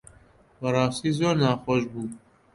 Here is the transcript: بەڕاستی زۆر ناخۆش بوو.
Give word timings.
بەڕاستی 0.61 1.11
زۆر 1.19 1.35
ناخۆش 1.41 1.83
بوو. 1.91 2.03